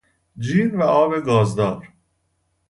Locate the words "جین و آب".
0.43-1.19